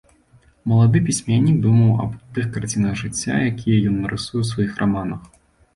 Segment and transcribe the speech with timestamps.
[0.71, 5.21] Малады пісьменнік думаў аб тых карцінах жыцця, якія ён нарысуе ў сваіх раманах.